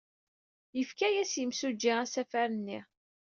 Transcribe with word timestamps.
Yefka-as 0.77 1.31
yimsujji 1.39 1.91
asafar-ni. 2.03 2.79